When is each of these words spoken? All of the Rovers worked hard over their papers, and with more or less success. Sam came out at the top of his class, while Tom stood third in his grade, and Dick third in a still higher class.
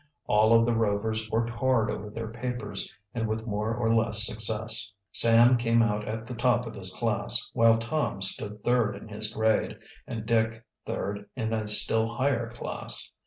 All 0.25 0.59
of 0.59 0.65
the 0.65 0.73
Rovers 0.73 1.29
worked 1.29 1.51
hard 1.51 1.91
over 1.91 2.09
their 2.09 2.27
papers, 2.27 2.91
and 3.13 3.27
with 3.27 3.45
more 3.45 3.75
or 3.75 3.93
less 3.93 4.25
success. 4.25 4.91
Sam 5.11 5.57
came 5.57 5.83
out 5.83 6.07
at 6.07 6.25
the 6.25 6.33
top 6.33 6.65
of 6.65 6.73
his 6.73 6.91
class, 6.91 7.51
while 7.53 7.77
Tom 7.77 8.19
stood 8.19 8.63
third 8.63 8.95
in 8.95 9.09
his 9.09 9.31
grade, 9.31 9.77
and 10.07 10.25
Dick 10.25 10.65
third 10.87 11.29
in 11.35 11.53
a 11.53 11.67
still 11.67 12.07
higher 12.09 12.49
class. 12.49 13.11